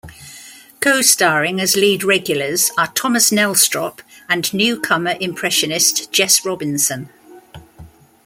[0.79, 7.09] Co-starring as lead regulars are Thomas Nelstrop and newcomer impressionist Jess Robinson.